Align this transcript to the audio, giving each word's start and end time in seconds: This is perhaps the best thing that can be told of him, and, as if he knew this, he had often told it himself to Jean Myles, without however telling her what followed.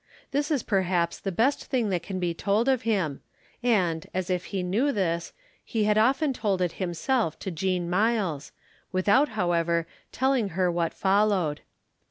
This 0.31 0.49
is 0.49 0.63
perhaps 0.63 1.19
the 1.19 1.31
best 1.31 1.65
thing 1.65 1.89
that 1.91 2.01
can 2.01 2.19
be 2.19 2.33
told 2.33 2.67
of 2.67 2.81
him, 2.81 3.21
and, 3.61 4.03
as 4.15 4.31
if 4.31 4.45
he 4.45 4.63
knew 4.63 4.91
this, 4.91 5.31
he 5.63 5.83
had 5.83 5.95
often 5.95 6.33
told 6.33 6.59
it 6.59 6.71
himself 6.81 7.37
to 7.37 7.51
Jean 7.51 7.87
Myles, 7.87 8.51
without 8.91 9.29
however 9.37 9.85
telling 10.11 10.49
her 10.57 10.71
what 10.71 10.95
followed. 10.95 11.61